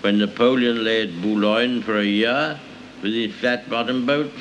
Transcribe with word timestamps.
when 0.00 0.18
Napoleon 0.18 0.82
lay 0.84 1.02
at 1.02 1.20
Boulogne 1.20 1.82
for 1.82 1.98
a 1.98 2.04
year 2.04 2.58
with 3.02 3.12
his 3.12 3.34
flat-bottomed 3.34 4.06
boats 4.06 4.40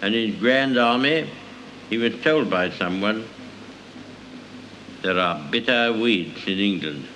and 0.00 0.14
his 0.14 0.34
grand 0.36 0.78
army, 0.78 1.28
he 1.90 1.98
was 1.98 2.14
told 2.22 2.50
by 2.50 2.70
someone, 2.70 3.26
there 5.02 5.18
are 5.18 5.38
bitter 5.50 5.92
weeds 5.92 6.46
in 6.46 6.58
England. 6.58 7.06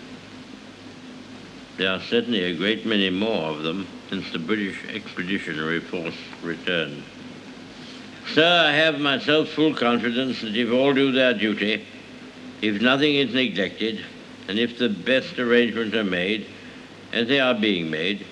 There 1.79 1.91
are 1.91 2.01
certainly 2.01 2.45
a 2.45 2.57
great 2.57 2.85
many 2.85 3.09
more 3.09 3.51
of 3.51 3.63
them 3.63 3.87
since 4.11 4.31
the 4.33 4.39
British 4.39 4.85
Expeditionary 4.93 5.81
Force 5.81 6.17
returned. 6.43 7.03
Sir, 8.35 8.65
I 8.67 8.73
have 8.73 9.01
myself 9.01 9.49
full 9.49 9.75
confidence 9.75 10.43
that 10.43 10.55
if 10.55 10.71
all 10.71 10.93
do 10.93 11.13
their 11.13 11.33
duty, 11.33 11.87
if 12.61 12.83
nothing 12.83 13.15
is 13.15 13.33
neglected, 13.33 14.05
and 14.49 14.59
if 14.59 14.77
the 14.77 14.89
best 14.89 15.39
arrangements 15.39 15.95
are 15.95 16.05
made, 16.05 16.47
as 17.13 17.29
they 17.29 17.41
are 17.41 17.55
being 17.55 17.91
made, 17.91 18.25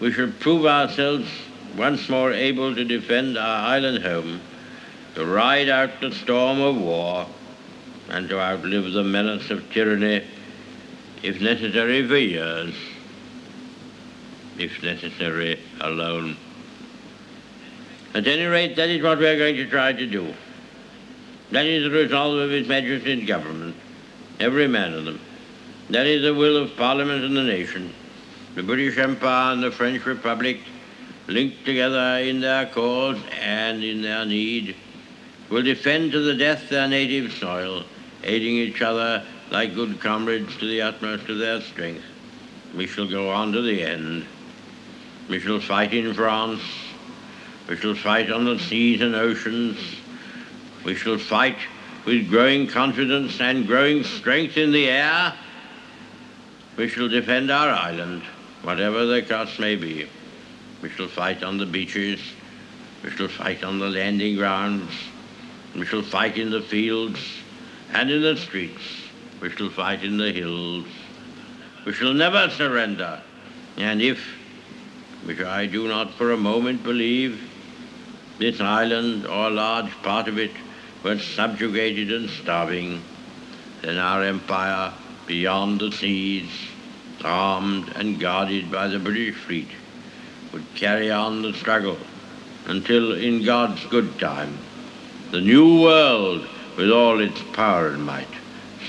we 0.00 0.12
shall 0.12 0.32
prove 0.40 0.66
ourselves 0.66 1.28
once 1.76 2.08
more 2.08 2.32
able 2.32 2.74
to 2.74 2.84
defend 2.84 3.38
our 3.38 3.68
island 3.68 4.02
home, 4.02 4.40
to 5.14 5.24
ride 5.24 5.68
out 5.68 6.00
the 6.00 6.12
storm 6.12 6.60
of 6.60 6.80
war, 6.80 7.26
and 8.10 8.28
to 8.28 8.40
outlive 8.40 8.92
the 8.92 9.04
menace 9.04 9.50
of 9.50 9.70
tyranny, 9.72 10.24
if 11.22 11.40
necessary 11.40 12.06
for 12.06 12.16
years, 12.16 12.74
if 14.58 14.82
necessary 14.82 15.58
alone. 15.80 16.36
At 18.14 18.26
any 18.26 18.46
rate, 18.46 18.76
that 18.76 18.88
is 18.88 19.02
what 19.02 19.18
we 19.18 19.26
are 19.26 19.38
going 19.38 19.56
to 19.56 19.68
try 19.68 19.92
to 19.92 20.06
do. 20.06 20.34
That 21.50 21.66
is 21.66 21.84
the 21.84 21.90
resolve 21.90 22.38
of 22.38 22.50
His 22.50 22.66
Majesty's 22.66 23.26
government, 23.26 23.76
every 24.40 24.66
man 24.66 24.94
of 24.94 25.04
them. 25.04 25.20
That 25.90 26.06
is 26.06 26.22
the 26.22 26.34
will 26.34 26.56
of 26.56 26.76
Parliament 26.76 27.24
and 27.24 27.36
the 27.36 27.44
nation. 27.44 27.92
The 28.58 28.64
British 28.64 28.98
Empire 28.98 29.52
and 29.52 29.62
the 29.62 29.70
French 29.70 30.04
Republic, 30.04 30.58
linked 31.28 31.64
together 31.64 32.18
in 32.18 32.40
their 32.40 32.66
cause 32.66 33.16
and 33.40 33.84
in 33.84 34.02
their 34.02 34.26
need, 34.26 34.74
will 35.48 35.62
defend 35.62 36.10
to 36.10 36.18
the 36.18 36.34
death 36.34 36.68
their 36.68 36.88
native 36.88 37.32
soil, 37.34 37.84
aiding 38.24 38.56
each 38.56 38.82
other 38.82 39.24
like 39.52 39.76
good 39.76 40.00
comrades 40.00 40.56
to 40.56 40.66
the 40.66 40.82
utmost 40.82 41.28
of 41.28 41.38
their 41.38 41.60
strength. 41.60 42.02
We 42.74 42.88
shall 42.88 43.08
go 43.08 43.30
on 43.30 43.52
to 43.52 43.62
the 43.62 43.80
end. 43.80 44.26
We 45.28 45.38
shall 45.38 45.60
fight 45.60 45.94
in 45.94 46.12
France. 46.12 46.60
We 47.68 47.76
shall 47.76 47.94
fight 47.94 48.28
on 48.28 48.44
the 48.44 48.58
seas 48.58 49.02
and 49.02 49.14
oceans. 49.14 49.78
We 50.84 50.96
shall 50.96 51.18
fight 51.18 51.58
with 52.04 52.28
growing 52.28 52.66
confidence 52.66 53.40
and 53.40 53.68
growing 53.68 54.02
strength 54.02 54.56
in 54.56 54.72
the 54.72 54.88
air. 54.88 55.32
We 56.76 56.88
shall 56.88 57.08
defend 57.08 57.52
our 57.52 57.70
island, 57.70 58.24
whatever 58.62 59.06
the 59.06 59.22
cost 59.22 59.58
may 59.58 59.76
be. 59.76 60.08
We 60.82 60.90
shall 60.90 61.08
fight 61.08 61.42
on 61.42 61.58
the 61.58 61.66
beaches. 61.66 62.20
We 63.02 63.10
shall 63.10 63.28
fight 63.28 63.64
on 63.64 63.78
the 63.78 63.88
landing 63.88 64.36
grounds. 64.36 64.90
We 65.74 65.84
shall 65.86 66.02
fight 66.02 66.36
in 66.36 66.50
the 66.50 66.62
fields 66.62 67.20
and 67.92 68.10
in 68.10 68.22
the 68.22 68.36
streets. 68.36 68.82
We 69.40 69.50
shall 69.50 69.70
fight 69.70 70.02
in 70.02 70.16
the 70.16 70.32
hills. 70.32 70.86
We 71.84 71.92
shall 71.92 72.12
never 72.12 72.50
surrender. 72.50 73.20
And 73.76 74.02
if, 74.02 74.20
which 75.24 75.40
I 75.40 75.66
do 75.66 75.88
not 75.88 76.12
for 76.14 76.32
a 76.32 76.36
moment 76.36 76.82
believe, 76.82 77.40
this 78.38 78.60
island 78.60 79.26
or 79.26 79.48
a 79.48 79.50
large 79.50 79.90
part 80.02 80.28
of 80.28 80.38
it 80.38 80.52
were 81.02 81.18
subjugated 81.18 82.12
and 82.12 82.28
starving, 82.30 83.02
then 83.82 83.98
our 83.98 84.22
empire 84.24 84.92
beyond 85.26 85.80
the 85.80 85.92
seas, 85.92 86.50
armed 87.24 87.88
and 87.96 88.20
guarded 88.20 88.70
by 88.70 88.88
the 88.88 88.98
British 88.98 89.34
fleet, 89.36 89.68
would 90.52 90.64
carry 90.74 91.10
on 91.10 91.42
the 91.42 91.52
struggle 91.52 91.98
until, 92.66 93.12
in 93.12 93.44
God's 93.44 93.84
good 93.86 94.18
time, 94.18 94.58
the 95.30 95.40
new 95.40 95.82
world, 95.82 96.46
with 96.76 96.90
all 96.90 97.20
its 97.20 97.42
power 97.52 97.88
and 97.88 98.04
might, 98.04 98.28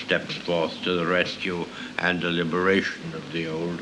steps 0.06 0.36
forth 0.36 0.82
to 0.84 0.94
the 0.94 1.06
rescue 1.06 1.66
and 1.98 2.22
the 2.22 2.30
liberation 2.30 3.14
of 3.14 3.32
the 3.32 3.48
old. 3.48 3.82